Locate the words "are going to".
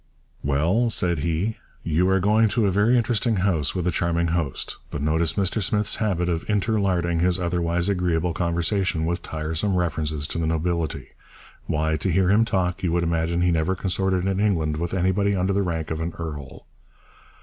2.09-2.65